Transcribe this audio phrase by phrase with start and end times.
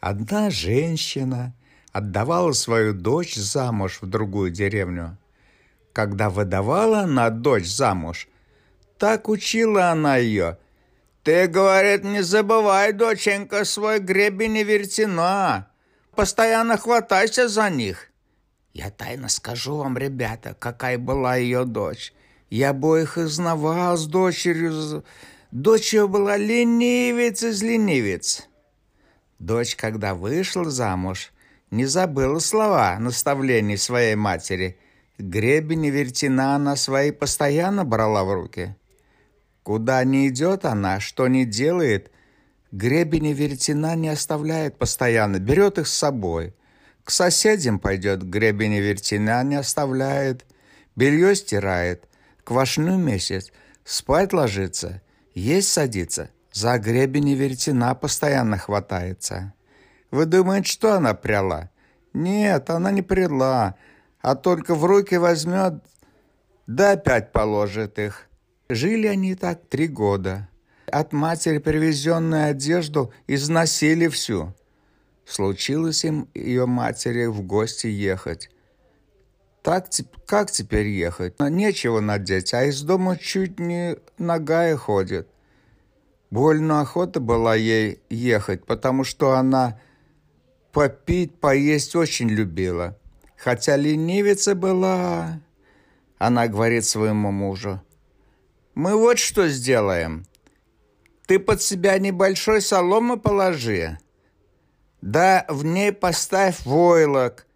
[0.00, 1.54] Одна женщина
[1.92, 5.16] отдавала свою дочь замуж в другую деревню.
[5.92, 8.28] Когда выдавала она дочь замуж,
[8.98, 10.58] так учила она ее.
[11.22, 15.68] «Ты,— говорит,— не забывай, доченька, свой гребень и вертена.
[16.14, 18.10] Постоянно хватайся за них».
[18.72, 22.12] Я тайно скажу вам, ребята, какая была ее дочь.
[22.50, 25.02] Я обоих изнавал с дочерью.
[25.50, 28.46] Дочь ее была ленивец из ленивец.
[29.38, 31.32] Дочь, когда вышла замуж,
[31.70, 34.78] не забыла слова наставлений своей матери.
[35.18, 38.76] Гребень и вертена она свои постоянно брала в руки.
[39.62, 42.10] Куда не идет она, что не делает,
[42.70, 46.54] гребень и вертена не оставляет постоянно, берет их с собой–
[47.06, 50.44] к соседям пойдет, гребень и вертина не оставляет,
[50.96, 52.08] белье стирает,
[52.42, 53.52] квашную месяц,
[53.84, 59.52] спать ложится, есть садится, за гребень и вертина постоянно хватается.
[60.10, 61.68] Вы думаете, что она пряла?
[62.14, 63.74] Нет, она не прила,
[64.22, 65.74] а только в руки возьмет,
[66.66, 68.26] да опять положит их.
[68.70, 70.48] Жили они так три года.
[70.86, 74.54] От матери привезенную одежду износили всю.
[75.26, 78.48] Случилось им ее матери в гости ехать.
[79.62, 79.88] Так,
[80.26, 81.38] как теперь ехать?
[81.38, 85.28] Нечего надеть, а из дома чуть не ногая ходит.
[86.30, 89.80] Больно охота была ей ехать, потому что она
[90.72, 92.98] попить, поесть очень любила.
[93.36, 95.40] Хотя ленивица была,
[96.18, 97.80] она говорит своему мужу,
[98.74, 100.26] «Мы вот что сделаем.
[101.26, 103.98] Ты под себя небольшой соломы положи,
[105.00, 107.46] да в ней поставь войлок.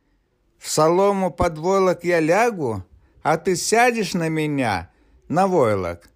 [0.58, 2.84] В солому под войлок я лягу,
[3.22, 4.90] а ты сядешь на меня,
[5.28, 6.09] на войлок.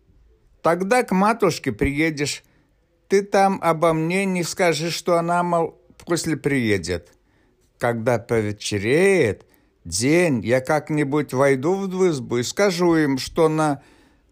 [0.65, 2.43] Тогда к матушке приедешь.
[3.07, 7.12] Ты там обо мне не скажи, что она, мол, после приедет.
[7.79, 9.47] Когда повечереет
[9.85, 13.83] день, я как-нибудь войду в избу и скажу им, что на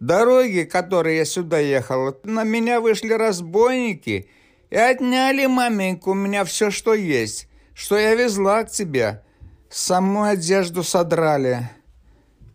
[0.00, 4.28] дороге, которой я сюда ехала, на меня вышли разбойники–
[4.72, 9.22] и отняли, маменька, у меня все, что есть, что я везла к тебе.
[9.68, 11.68] Саму одежду содрали.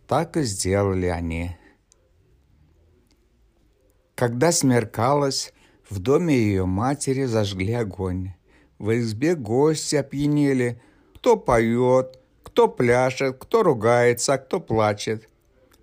[0.08, 1.56] Так и сделали они.
[4.18, 5.52] Когда смеркалось,
[5.88, 8.32] в доме ее матери зажгли огонь.
[8.80, 10.82] В избе гости опьянели.
[11.14, 15.28] Кто поет, кто пляшет, кто ругается, а кто плачет.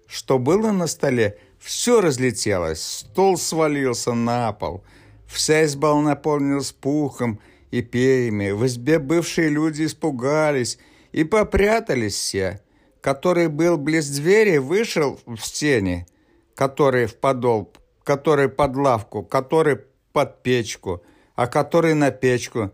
[0.06, 2.84] Что было на столе, все разлетелось.
[2.84, 4.84] Стол свалился на пол–
[5.28, 7.40] Вся изба наполнилась пухом
[7.72, 8.52] и перьями.
[8.52, 10.78] В избе бывшие люди испугались
[11.14, 12.62] и попрятались все.
[13.00, 16.06] Который был близ двери, вышел в стене,
[16.54, 17.72] который в подол,
[18.06, 19.78] который под лавку, который
[20.14, 21.04] под печку,
[21.36, 22.72] а который на печку,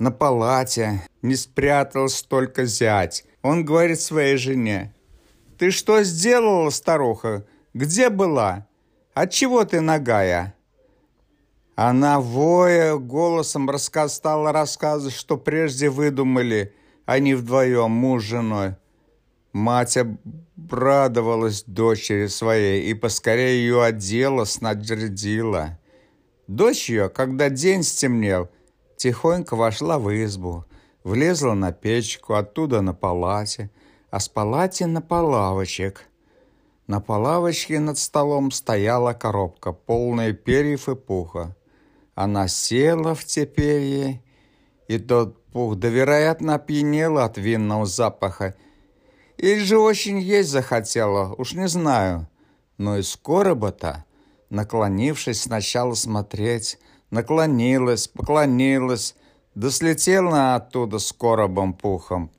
[0.00, 1.02] на палате.
[1.22, 3.24] Не спрятался только зять.
[3.42, 4.92] Он говорит своей жене,
[5.58, 7.46] «Ты что сделала, старуха?
[7.74, 8.66] Где была?
[9.14, 10.54] Отчего ты нагая?»
[11.76, 16.74] Она, воя, голосом рассказ, стала рассказывать, что прежде выдумали
[17.04, 18.74] они вдвоем, муж с женой.
[19.56, 25.78] Мать обрадовалась дочери своей и поскорее ее одела, снарядила.
[26.46, 28.50] Дочь ее, когда день стемнел,
[28.98, 30.64] тихонько вошла в избу,
[31.04, 33.70] влезла на печку, оттуда на палате,
[34.10, 36.02] а с палати на полавочек.
[36.86, 41.56] На полавочке над столом стояла коробка, полная перьев и пуха.
[42.14, 44.22] Она села в те перья,
[44.86, 48.54] и тот пух, да, вероятно, опьянела от винного запаха.
[49.38, 52.28] Или же очень есть захотела, уж не знаю.
[52.78, 54.04] Но из короба-то,
[54.50, 56.78] наклонившись сначала смотреть,
[57.10, 59.14] наклонилась, поклонилась,
[59.54, 62.30] да слетела оттуда с коробом пухом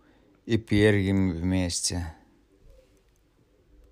[0.45, 2.13] и перьями вместе.